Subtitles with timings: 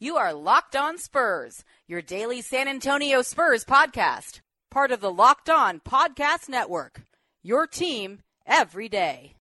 [0.00, 5.48] You are Locked On Spurs, your daily San Antonio Spurs podcast, part of the Locked
[5.48, 7.02] On Podcast Network.
[7.44, 9.36] Your team every day.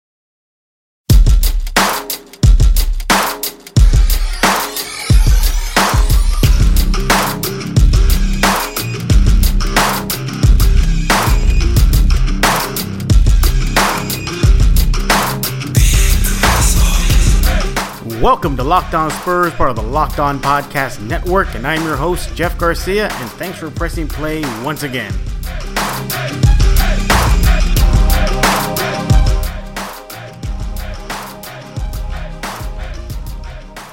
[18.22, 21.94] Welcome to Locked On Spurs, part of the Locked On Podcast Network, and I'm your
[21.94, 25.12] host, Jeff Garcia, and thanks for pressing play once again.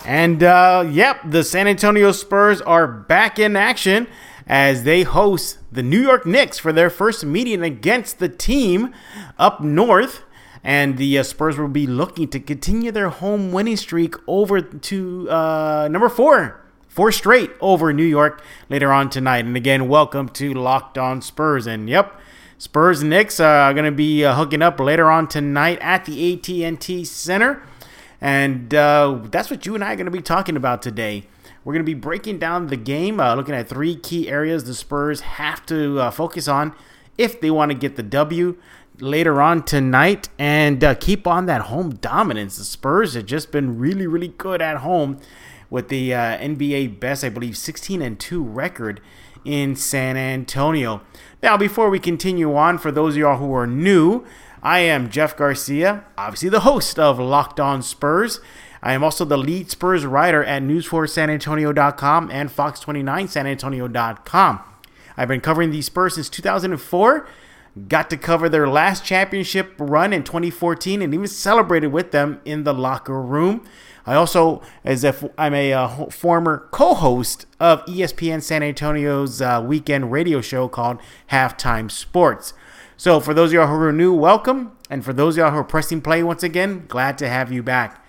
[0.08, 4.08] And uh, yep, the San Antonio Spurs are back in action
[4.48, 8.92] as they host the New York Knicks for their first meeting against the team
[9.38, 10.24] up north
[10.66, 15.30] and the uh, Spurs will be looking to continue their home winning streak over to
[15.30, 19.46] uh, number four, four straight over New York later on tonight.
[19.46, 21.68] And again, welcome to Locked On Spurs.
[21.68, 22.20] And yep,
[22.58, 26.34] Spurs and Knicks are going to be uh, hooking up later on tonight at the
[26.34, 27.62] AT&T Center,
[28.20, 31.28] and uh, that's what you and I are going to be talking about today.
[31.64, 34.74] We're going to be breaking down the game, uh, looking at three key areas the
[34.74, 36.74] Spurs have to uh, focus on
[37.20, 38.58] if they want to get the W
[39.00, 42.58] later on tonight and uh, keep on that home dominance.
[42.58, 45.20] The Spurs have just been really, really good at home
[45.70, 49.02] with the uh, NBA best, I believe, 16 and 2 record
[49.44, 51.02] in San Antonio.
[51.44, 54.26] Now, before we continue on, for those of y'all who are new,
[54.64, 58.40] I am Jeff Garcia, obviously the host of Locked On Spurs.
[58.82, 64.60] I am also the lead Spurs writer at News4SanAntonio.com and Fox29SanAntonio.com.
[65.18, 67.28] I've been covering these Spurs since 2004
[67.88, 72.64] got to cover their last championship run in 2014 and even celebrated with them in
[72.64, 73.66] the locker room.
[74.06, 80.12] I also, as if I'm a uh, former co-host of ESPN San Antonio's uh, weekend
[80.12, 81.00] radio show called
[81.32, 82.54] Halftime Sports.
[82.98, 85.58] So for those of y'all who are new, welcome, and for those of y'all who
[85.58, 88.05] are pressing play once again, glad to have you back.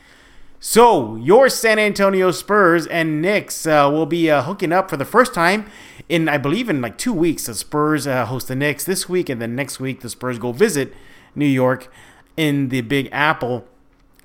[0.59, 5.05] So your San Antonio Spurs and Knicks uh, will be uh, hooking up for the
[5.05, 5.67] first time
[6.09, 7.47] in I believe in like two weeks.
[7.47, 10.53] The Spurs uh, host the Knicks this week, and then next week the Spurs go
[10.53, 10.94] visit
[11.34, 11.93] New York
[12.37, 13.67] in the Big Apple.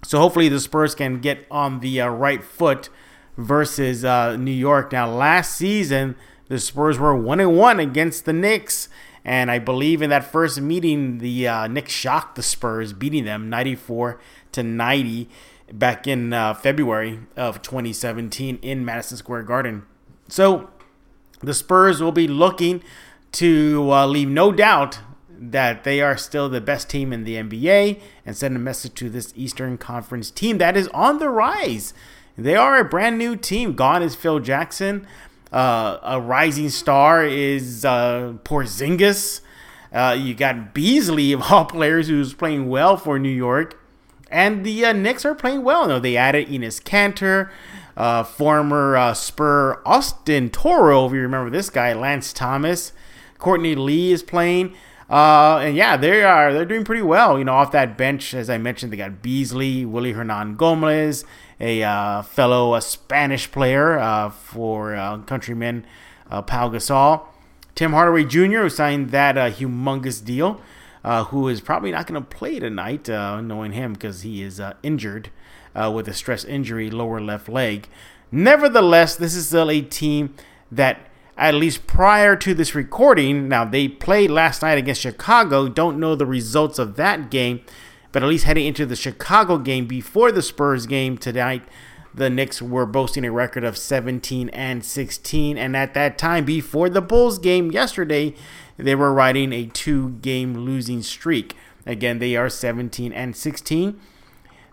[0.03, 2.89] So hopefully the Spurs can get on the uh, right foot
[3.37, 4.93] versus uh, New York.
[4.93, 6.15] Now last season
[6.47, 8.87] the Spurs were one and one against the Knicks.
[9.23, 13.49] And I believe in that first meeting, the uh, Knicks shocked the Spurs, beating them
[13.49, 14.19] 94
[14.53, 15.29] to 90
[15.73, 19.83] back in uh, February of 2017 in Madison Square Garden.
[20.27, 20.69] So
[21.41, 22.83] the Spurs will be looking
[23.33, 24.99] to uh, leave no doubt
[25.29, 29.09] that they are still the best team in the NBA and send a message to
[29.09, 31.93] this Eastern Conference team that is on the rise.
[32.37, 33.73] They are a brand new team.
[33.73, 35.07] Gone is Phil Jackson.
[35.51, 39.41] Uh, a rising star is uh, Porzingis.
[39.91, 43.80] Uh, you got Beasley of all players who's playing well for New York.
[44.31, 45.87] And the uh, Knicks are playing well.
[45.87, 47.49] No, they added Enes Kanter
[47.97, 52.93] uh, former uh, Spur Austin Toro, if you remember this guy, Lance Thomas.
[53.37, 54.75] Courtney Lee is playing.
[55.09, 57.37] Uh, and yeah, they are they're doing pretty well.
[57.37, 61.25] You know, off that bench, as I mentioned, they got Beasley, Willy Hernangomez,
[61.59, 65.85] a uh, fellow a Spanish player uh, for uh, countryman
[66.29, 67.25] uh, Pau Gasol,
[67.75, 70.61] Tim Hardaway Jr., who signed that uh, humongous deal,
[71.03, 75.29] uh, who is probably not going to play tonight, knowing him because he is injured
[75.75, 77.87] uh, with a stress injury, lower left leg.
[78.31, 80.35] Nevertheless, this is still a team
[80.71, 80.99] that,
[81.37, 85.67] at least prior to this recording, now they played last night against Chicago.
[85.67, 87.61] Don't know the results of that game,
[88.11, 91.63] but at least heading into the Chicago game before the Spurs game tonight,
[92.13, 95.57] the Knicks were boasting a record of 17 and 16.
[95.57, 98.35] And at that time, before the Bulls game yesterday,
[98.77, 101.55] they were riding a two game losing streak.
[101.85, 103.99] Again, they are 17 and 16.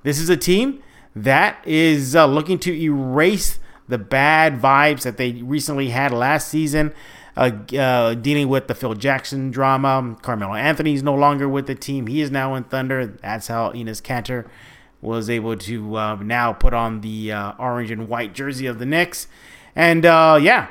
[0.02, 0.82] This is a team
[1.14, 6.92] that is uh, looking to erase the bad vibes that they recently had last season,
[7.36, 10.16] uh, uh, dealing with the Phil Jackson drama.
[10.22, 12.06] Carmelo Anthony is no longer with the team.
[12.06, 13.06] He is now in Thunder.
[13.06, 14.46] That's how Enes Kanter
[15.00, 18.86] was able to uh, now put on the uh, orange and white jersey of the
[18.86, 19.28] Knicks.
[19.76, 20.68] And uh, yeah,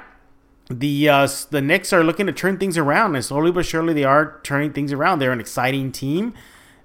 [0.69, 4.03] the uh, the Knicks are looking to turn things around, and slowly but surely they
[4.03, 5.19] are turning things around.
[5.19, 6.33] They're an exciting team.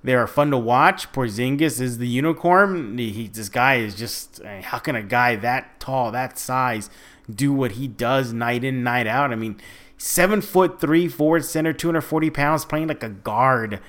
[0.04, 1.12] They are fun to watch.
[1.12, 2.98] Porzingis is the unicorn.
[2.98, 6.90] He, this guy is just how can a guy that tall, that size,
[7.32, 9.32] do what he does night in, night out?
[9.32, 9.60] I mean,
[9.96, 13.80] seven foot three, forward center, 240 pounds, playing like a guard.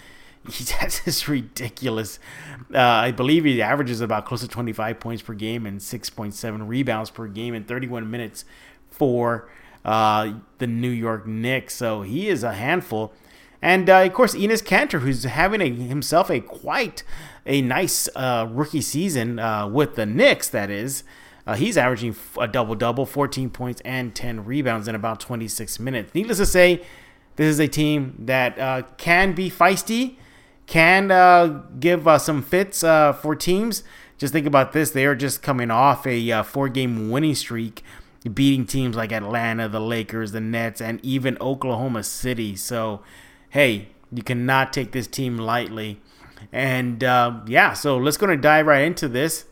[0.51, 2.19] He has this ridiculous.
[2.73, 7.09] Uh, I believe he averages about close to 25 points per game and 6.7 rebounds
[7.09, 8.43] per game in 31 minutes
[8.89, 9.49] for
[9.85, 11.75] uh, the New York Knicks.
[11.75, 13.13] So he is a handful.
[13.61, 17.03] And uh, of course, Enes Kanter, who's having a, himself a quite
[17.45, 21.03] a nice uh, rookie season uh, with the Knicks, that is.
[21.45, 26.13] Uh, he's averaging a double double, 14 points and 10 rebounds in about 26 minutes.
[26.13, 26.83] Needless to say,
[27.35, 30.17] this is a team that uh, can be feisty,
[30.67, 33.83] can uh, give uh, some fits uh, for teams.
[34.17, 37.83] Just think about this: they are just coming off a uh, four-game winning streak,
[38.33, 42.55] beating teams like Atlanta, the Lakers, the Nets, and even Oklahoma City.
[42.55, 43.01] So,
[43.49, 45.99] hey, you cannot take this team lightly.
[46.51, 49.45] And yeah, so let's go and dive right into this.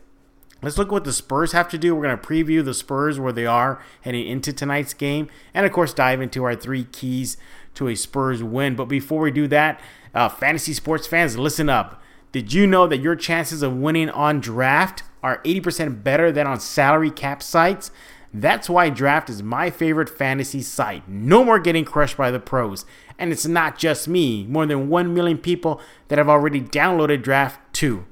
[0.62, 1.94] Let's look at what the Spurs have to do.
[1.94, 5.72] We're going to preview the Spurs where they are heading into tonight's game, and of
[5.72, 7.36] course, dive into our three keys
[7.74, 8.76] to a Spurs win.
[8.76, 9.80] But before we do that,
[10.14, 12.00] uh, fantasy sports fans, listen up.
[12.30, 16.60] Did you know that your chances of winning on draft are 80% better than on
[16.60, 17.90] salary cap sites?
[18.34, 21.06] That's why Draft is my favorite fantasy site.
[21.06, 22.86] No more getting crushed by the pros.
[23.18, 27.60] And it's not just me, more than 1 million people that have already downloaded Draft
[27.74, 28.06] too.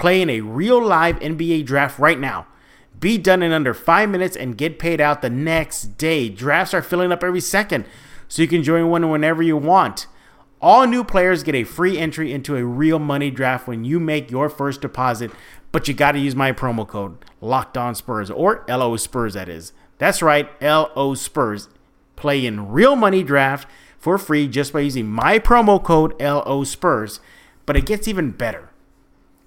[0.00, 2.46] Play in a real live NBA draft right now.
[2.98, 6.30] Be done in under five minutes and get paid out the next day.
[6.30, 7.84] Drafts are filling up every second,
[8.26, 10.06] so you can join one whenever you want.
[10.58, 14.30] All new players get a free entry into a real money draft when you make
[14.30, 15.32] your first deposit,
[15.70, 19.34] but you got to use my promo code Locked On Spurs or LO Spurs.
[19.34, 21.68] That is, that's right, LO Spurs.
[22.16, 23.68] Play in real money draft
[23.98, 27.20] for free just by using my promo code LO Spurs.
[27.66, 28.69] But it gets even better.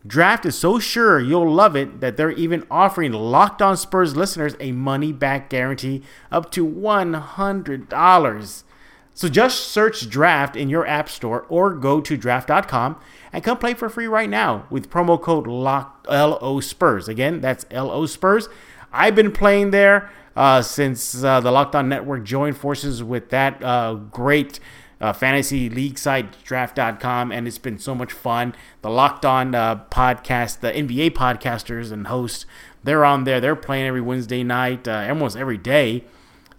[0.05, 4.55] Draft is so sure you'll love it that they're even offering Locked On Spurs listeners
[4.59, 8.63] a money back guarantee up to $100.
[9.15, 12.99] So just search Draft in your app store or go to draft.com
[13.31, 17.07] and come play for free right now with promo code LOCK, LO Spurs.
[17.07, 18.49] Again, that's LO Spurs.
[18.91, 23.63] I've been playing there uh, since uh, the Locked On Network joined forces with that
[23.63, 24.59] uh, great
[25.01, 25.13] uh,
[26.43, 28.55] draft.com, and it's been so much fun.
[28.81, 32.45] The Locked On uh, podcast, the NBA podcasters and hosts,
[32.83, 33.39] they're on there.
[33.39, 36.03] They're playing every Wednesday night, uh, almost every day.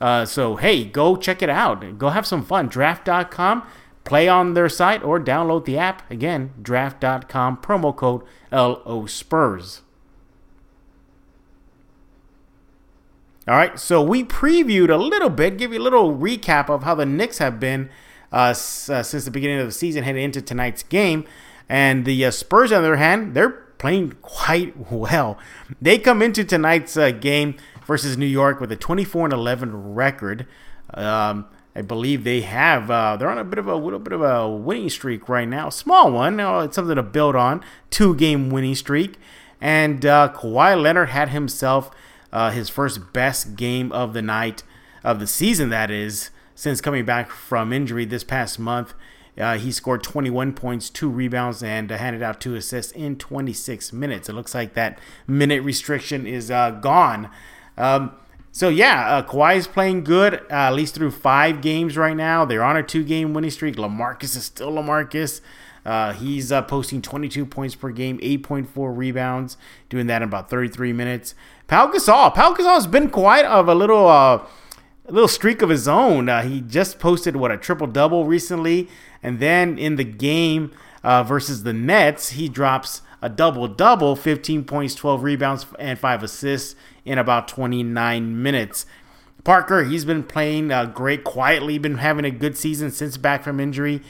[0.00, 1.98] Uh, so, hey, go check it out.
[1.98, 2.68] Go have some fun.
[2.68, 3.66] Draft.com,
[4.04, 6.10] play on their site, or download the app.
[6.10, 8.22] Again, draft.com, promo code
[8.52, 9.82] LO Spurs.
[13.46, 16.94] All right, so we previewed a little bit, give you a little recap of how
[16.94, 17.90] the Knicks have been
[18.52, 21.24] since the beginning of the season heading into tonight's game.
[21.68, 25.38] And the uh, Spurs, on the other hand, they're playing quite well.
[25.80, 30.46] They come into tonight's uh, game versus New York with a 24 and 11 record.
[30.92, 31.46] Um,
[31.76, 32.90] I believe they have.
[32.90, 35.68] Uh, they're on a bit of a little bit of a winning streak right now,
[35.70, 36.36] small one.
[36.36, 37.64] Know, it's something to build on.
[37.90, 39.16] Two game winning streak,
[39.60, 41.90] and uh, Kawhi Leonard had himself
[42.32, 44.62] uh, his first best game of the night
[45.02, 45.70] of the season.
[45.70, 48.94] That is since coming back from injury this past month.
[49.36, 53.92] Uh, he scored 21 points, two rebounds, and uh, handed out two assists in 26
[53.92, 54.28] minutes.
[54.28, 57.30] It looks like that minute restriction is uh, gone.
[57.76, 58.12] Um,
[58.52, 62.44] so yeah, uh, Kawhi is playing good, uh, at least through five games right now.
[62.44, 63.74] They're on a two-game winning streak.
[63.74, 65.40] LaMarcus is still LaMarcus.
[65.84, 69.56] Uh, he's uh, posting 22 points per game, 8.4 rebounds,
[69.88, 71.34] doing that in about 33 minutes.
[71.66, 74.06] Pau Gasol, Pau Gasol has been quite of a little
[75.06, 76.28] a little streak of his own.
[76.28, 78.88] Uh, he just posted what a triple double recently,
[79.22, 84.64] and then in the game uh, versus the Nets, he drops a double double, 15
[84.64, 88.86] points, 12 rebounds, and five assists in about 29 minutes.
[89.44, 93.60] Parker, he's been playing uh, great quietly, been having a good season since back from
[93.60, 94.00] injury.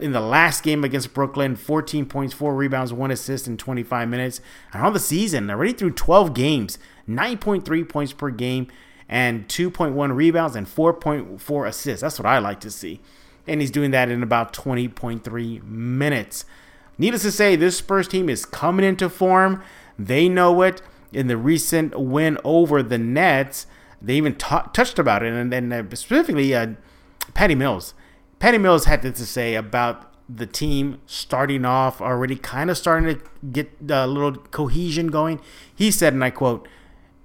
[0.00, 4.40] In the last game against Brooklyn, 14 points, 4 rebounds, 1 assist in 25 minutes.
[4.72, 6.78] And on the season, already through 12 games,
[7.08, 8.68] 9.3 points per game,
[9.08, 12.02] and 2.1 rebounds and 4.4 assists.
[12.02, 13.00] That's what I like to see.
[13.46, 16.44] And he's doing that in about 20.3 minutes.
[16.98, 19.62] Needless to say, this Spurs team is coming into form.
[19.98, 20.82] They know it.
[21.10, 23.66] In the recent win over the Nets,
[24.02, 25.32] they even t- touched about it.
[25.32, 26.74] And then uh, specifically, uh,
[27.32, 27.94] Patty Mills.
[28.38, 33.16] Patty Mills had this to say about the team starting off already kind of starting
[33.16, 35.40] to get a little cohesion going.
[35.74, 36.68] He said, and I quote,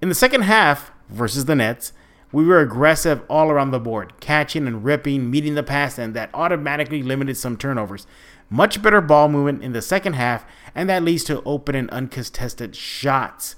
[0.01, 1.93] In the second half, versus the Nets,
[2.31, 6.31] we were aggressive all around the board, catching and ripping, meeting the pass, and that
[6.33, 8.07] automatically limited some turnovers.
[8.49, 12.75] Much better ball movement in the second half, and that leads to open and uncontested
[12.75, 13.55] shots.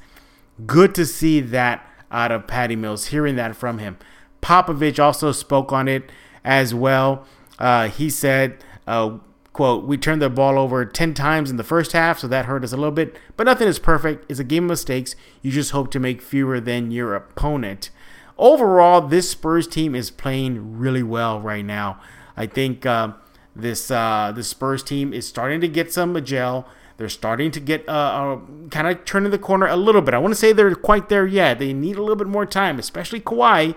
[0.65, 3.97] Good to see that out of Patty Mills, hearing that from him.
[4.41, 6.11] Popovich also spoke on it
[6.43, 7.25] as well.
[7.57, 9.17] Uh, he said, uh,
[9.55, 12.65] quote, we turned the ball over 10 times in the first half, so that hurt
[12.65, 13.15] us a little bit.
[13.37, 14.29] But nothing is perfect.
[14.29, 15.15] It's a game of mistakes.
[15.41, 17.89] You just hope to make fewer than your opponent.
[18.37, 22.01] Overall, this Spurs team is playing really well right now.
[22.35, 23.13] I think uh,
[23.55, 26.67] this uh, Spurs team is starting to get some gel.
[26.97, 28.39] They're starting to get uh, uh
[28.71, 30.13] kind of turning the corner a little bit.
[30.13, 31.59] I want to say they're quite there yet.
[31.59, 33.73] They need a little bit more time, especially Kawhi,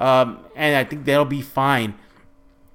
[0.00, 1.96] um, and I think they'll be fine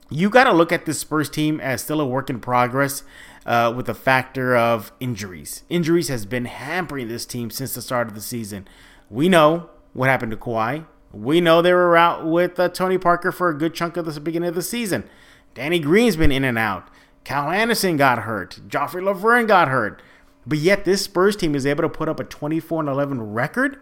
[0.10, 3.04] you got to look at this Spurs team as still a work in progress
[3.46, 5.64] uh, with a factor of injuries.
[5.70, 8.68] Injuries has been hampering this team since the start of the season.
[9.10, 10.86] We know what happened to Kawhi.
[11.12, 14.20] We know they were out with uh, Tony Parker for a good chunk of the
[14.20, 15.10] beginning of the season.
[15.54, 16.90] Danny Green's been in and out.
[17.26, 18.60] Kyle Anderson got hurt.
[18.68, 20.02] Joffrey Lauvergne got hurt.
[20.46, 23.80] But yet this Spurs team is able to put up a 24 and 11 record.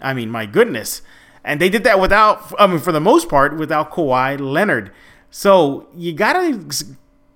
[0.00, 1.02] I mean, my goodness.
[1.44, 4.92] And they did that without, I mean, for the most part, without Kawhi Leonard.
[5.30, 6.64] So you gotta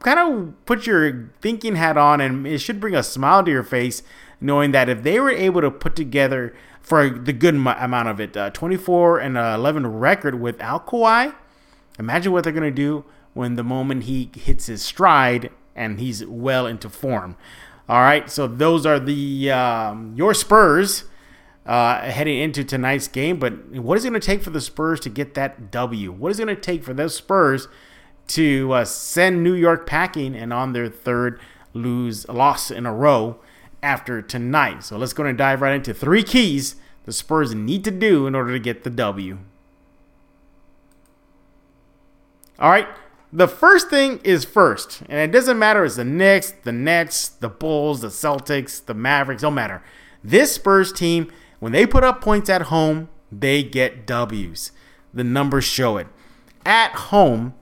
[0.01, 3.63] kind of put your thinking hat on, and it should bring a smile to your
[3.63, 4.03] face,
[4.41, 8.37] knowing that if they were able to put together for the good amount of it,
[8.37, 11.35] uh, 24 and 11 record without Kawhi,
[11.99, 16.67] imagine what they're gonna do when the moment he hits his stride and he's well
[16.67, 17.37] into form.
[17.89, 21.05] All right, so those are the um, your Spurs
[21.67, 23.39] uh, heading into tonight's game.
[23.39, 26.13] But what is it going to take for the Spurs to get that W?
[26.13, 27.69] What is it going to take for those Spurs
[28.29, 31.41] to uh, send New York packing and on their third
[31.73, 33.39] lose loss in a row
[33.83, 34.85] after tonight?
[34.85, 38.35] So let's go and dive right into three keys the Spurs need to do in
[38.35, 39.39] order to get the W.
[42.59, 42.89] All right.
[43.35, 45.87] The first thing is first, and it doesn't matter.
[45.87, 49.41] It's the Knicks, the Nets, the Bulls, the Celtics, the Mavericks.
[49.41, 49.83] Don't matter.
[50.23, 54.73] This Spurs team when they put up points at home, they get W's.
[55.15, 56.09] The numbers show it.
[56.67, 57.55] At home,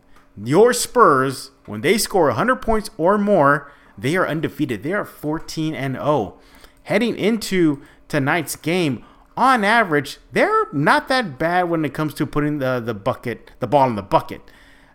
[0.42, 4.82] your Spurs, when they score 100 points or more, they are undefeated.
[4.82, 6.38] They are 14 and 0.
[6.84, 9.04] Heading into tonight's game,
[9.36, 13.66] on average, they're not that bad when it comes to putting the, the bucket, the
[13.66, 14.40] ball in the bucket.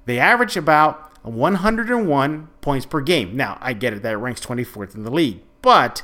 [0.05, 3.37] They average about 101 points per game.
[3.37, 6.01] Now, I get it that ranks 24th in the league, but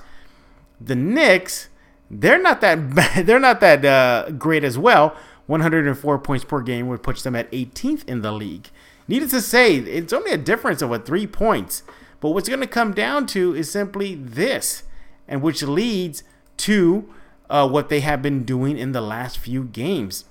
[0.80, 1.70] the Knicks
[2.12, 3.26] they're not that bad.
[3.26, 5.16] They're not that uh, great as well.
[5.48, 8.70] 104 points per game would put them at 18th in the league.
[9.08, 11.84] Needless to say, it's only a difference of what three points.
[12.20, 14.84] But what's going to come down to is simply this,
[15.28, 16.24] and which leads
[16.58, 17.12] to
[17.50, 20.26] uh, what they have been doing in the last few games.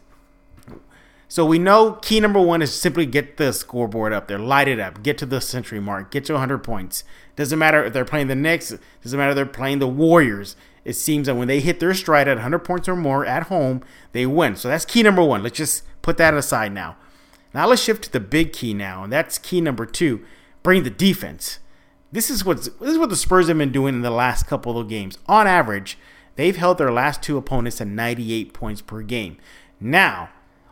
[1.28, 4.80] So we know key number one is simply get the scoreboard up there, light it
[4.80, 7.04] up, get to the century mark, get to 100 points.
[7.36, 10.94] Doesn't matter if they're playing the Knicks, doesn't matter if they're playing the Warriors it
[10.94, 13.82] seems that when they hit their stride at 100 points or more at home,
[14.12, 14.56] they win.
[14.56, 15.42] So that's key number one.
[15.42, 16.96] Let's just put that aside now.
[17.52, 20.24] Now let's shift to the big key now, and that's key number two:
[20.62, 21.58] bring the defense.
[22.12, 24.78] This is what this is what the Spurs have been doing in the last couple
[24.78, 25.18] of games.
[25.26, 25.98] On average,
[26.36, 29.36] they've held their last two opponents at 98 points per game.
[29.80, 30.30] Now,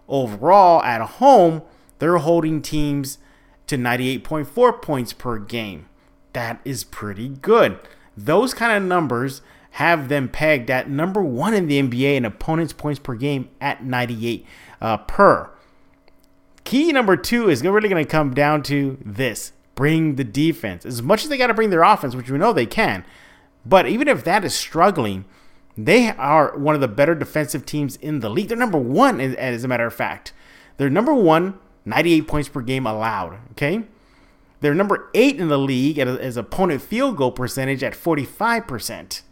[0.08, 1.62] overall at home,
[1.98, 3.18] they're holding teams
[3.66, 5.88] to 98.4 points per game.
[6.32, 7.78] That is pretty good.
[8.16, 12.72] Those kind of numbers have them pegged at number one in the NBA in opponents'
[12.72, 14.44] points per game at 98
[14.80, 15.50] uh, per.
[16.64, 20.84] Key number two is really going to come down to this bring the defense.
[20.84, 23.04] As much as they got to bring their offense, which we know they can,
[23.64, 25.24] but even if that is struggling,
[25.76, 28.48] they are one of the better defensive teams in the league.
[28.48, 30.32] They're number one, as a matter of fact.
[30.76, 33.38] They're number one, 98 points per game allowed.
[33.52, 33.84] Okay.
[34.60, 39.22] They're number eight in the league as opponent field goal percentage at 45%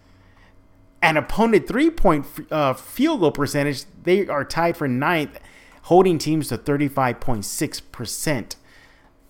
[1.07, 5.39] an opponent three point uh, field goal percentage, they are tied for ninth,
[5.83, 8.57] holding teams to 35.6%.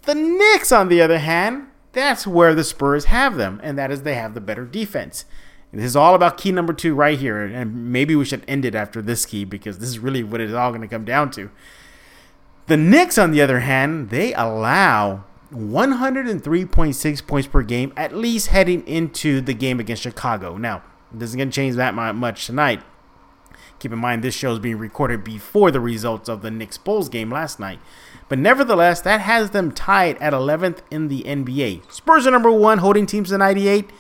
[0.02, 4.02] The Knicks, on the other hand, that's where the Spurs have them, and that is
[4.02, 5.24] they have the better defense.
[5.72, 8.74] this is all about key number two right here, and maybe we should end it
[8.74, 11.50] after this key because this is really what it's all going to come down to.
[12.68, 18.86] The Knicks, on the other hand, they allow 103.6 points per game, at least heading
[18.86, 20.56] into the game against Chicago.
[20.56, 20.82] Now,
[21.14, 22.82] it isn't going to change that much tonight.
[23.78, 27.08] Keep in mind, this show is being recorded before the results of the Knicks Bulls
[27.08, 27.78] game last night.
[28.28, 31.92] But nevertheless, that has them tied at 11th in the NBA.
[31.92, 33.90] Spurs are number one, holding teams to 98.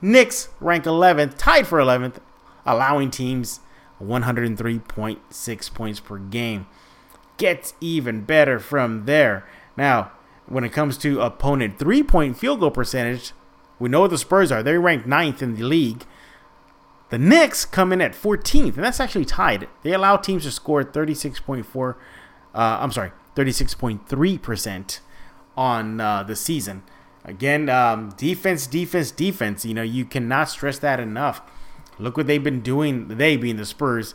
[0.00, 2.18] Knicks rank 11th, tied for 11th,
[2.64, 3.60] allowing teams
[4.00, 6.66] 103.6 points per game.
[7.36, 9.46] Gets even better from there.
[9.76, 10.12] Now,
[10.46, 13.32] when it comes to opponent three point field goal percentage,
[13.78, 14.62] we know what the Spurs are.
[14.62, 16.04] They rank ninth in the league.
[17.12, 19.68] The Knicks come in at 14th, and that's actually tied.
[19.82, 21.94] They allow teams to score 36.4, uh,
[22.54, 25.00] I'm sorry, 36.3%
[25.54, 26.82] on uh, the season.
[27.22, 29.66] Again, um, defense, defense, defense.
[29.66, 31.42] You know, you cannot stress that enough.
[31.98, 34.14] Look what they've been doing, they being the Spurs.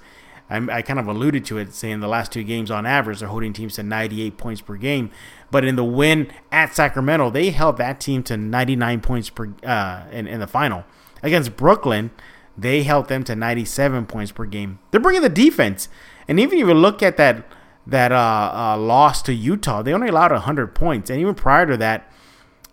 [0.49, 3.29] I, I kind of alluded to it, saying the last two games on average, they're
[3.29, 5.11] holding teams to 98 points per game.
[5.51, 10.05] But in the win at Sacramento, they held that team to 99 points per uh,
[10.11, 10.83] in, in the final.
[11.21, 12.09] Against Brooklyn,
[12.57, 14.79] they held them to 97 points per game.
[14.91, 15.89] They're bringing the defense.
[16.27, 17.45] And even if you look at that
[17.85, 21.09] that uh, uh, loss to Utah, they only allowed 100 points.
[21.09, 22.11] And even prior to that,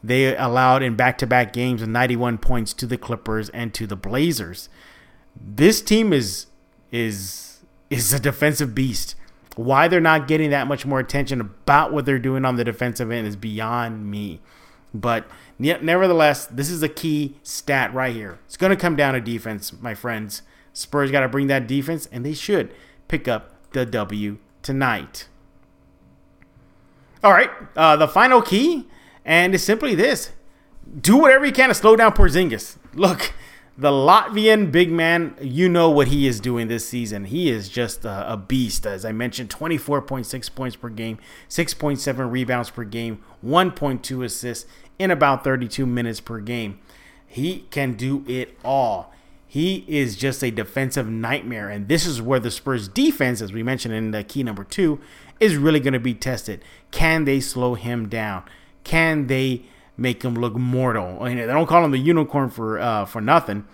[0.02, 4.68] they allowed in back-to-back games 91 points to the Clippers and to the Blazers.
[5.40, 6.46] This team is
[6.90, 9.14] is is a defensive beast.
[9.56, 13.10] Why they're not getting that much more attention about what they're doing on the defensive
[13.10, 14.40] end is beyond me.
[14.92, 15.26] But
[15.58, 18.38] nevertheless, this is a key stat right here.
[18.46, 20.42] It's going to come down to defense, my friends.
[20.73, 22.75] Spurs got to bring that defense, and they should
[23.08, 25.28] pick up the W tonight.
[27.23, 28.88] All right, uh, the final key,
[29.25, 30.32] and it's simply this:
[31.00, 32.76] do whatever you can to slow down Porzingis.
[32.94, 33.32] Look,
[33.76, 37.24] the Latvian big man, you know what he is doing this season.
[37.24, 38.86] He is just a, a beast.
[38.86, 45.42] As I mentioned, 24.6 points per game, 6.7 rebounds per game, 1.2 assists in about
[45.42, 46.78] 32 minutes per game.
[47.26, 49.12] He can do it all.
[49.46, 51.68] He is just a defensive nightmare.
[51.68, 55.00] And this is where the Spurs defense, as we mentioned in the key number two,
[55.40, 56.64] is really going to be tested.
[56.92, 58.44] Can they slow him down?
[58.84, 59.64] Can they
[59.96, 61.22] make him look mortal.
[61.22, 63.66] I mean, they don't call him the unicorn for uh, for nothing.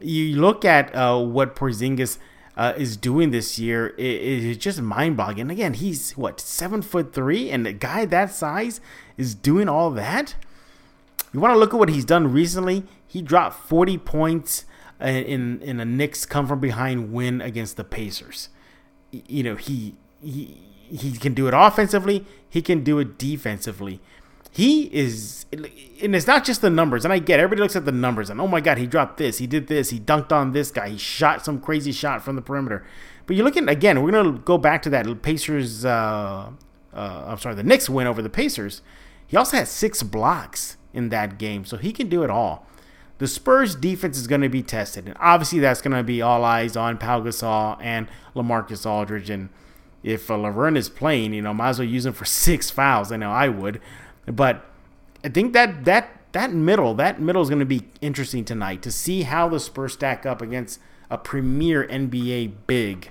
[0.00, 2.18] You look at uh, what Porzingis
[2.56, 5.50] uh, is doing this year; it, it's just mind-boggling.
[5.50, 8.80] Again, he's what seven foot three, and a guy that size
[9.16, 10.36] is doing all that.
[11.32, 12.84] You want to look at what he's done recently?
[13.06, 14.64] He dropped 40 points
[15.00, 18.48] uh, in in a Knicks come from behind win against the Pacers.
[19.10, 20.60] You know he he
[20.90, 22.24] he can do it offensively.
[22.48, 24.00] He can do it defensively
[24.50, 27.92] he is and it's not just the numbers and i get everybody looks at the
[27.92, 30.70] numbers and oh my god he dropped this he did this he dunked on this
[30.70, 32.84] guy he shot some crazy shot from the perimeter
[33.26, 36.50] but you're looking again we're going to go back to that pacers uh,
[36.92, 38.82] uh, i'm sorry the Knicks win over the pacers
[39.26, 42.66] he also had six blocks in that game so he can do it all
[43.18, 46.44] the Spurs defense is going to be tested, and obviously that's going to be all
[46.44, 49.28] eyes on Pau Gasol and LaMarcus Aldridge.
[49.28, 49.48] And
[50.04, 53.10] if uh, Lauvergne is playing, you know, might as well use him for six fouls.
[53.10, 53.80] I know I would.
[54.32, 54.64] But
[55.24, 58.92] I think that that that middle, that middle is going to be interesting tonight to
[58.92, 60.78] see how the Spurs stack up against
[61.10, 63.10] a premier NBA big,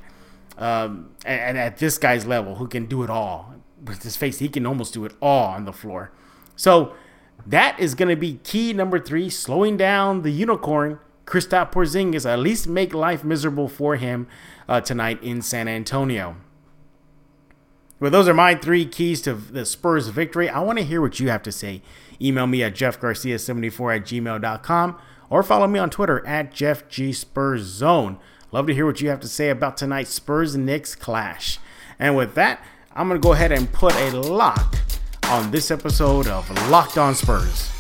[0.58, 3.56] um, and, and, at this guy's level, who can do it all.
[3.84, 6.12] With his face, he can almost do it all on the floor.
[6.56, 6.94] So
[7.46, 12.30] that is going to be key number three: slowing down the unicorn, Kristaps Porzingis.
[12.30, 14.28] At least make life miserable for him
[14.68, 16.38] uh, tonight in San Antonio.
[18.00, 20.50] Well, those are my three keys to the Spurs victory.
[20.50, 21.82] I want to hear what you have to say.
[22.22, 24.98] Email me at jeffgarcia74 at gmail.com
[25.30, 28.18] or follow me on Twitter at jeffgspurszone.
[28.52, 31.60] Love to hear what you have to say about tonight's Spurs Knicks clash.
[32.00, 32.62] And with that,
[32.96, 34.76] I'm going to go ahead and put a lock
[35.26, 37.77] on this episode of Locked On Spurs.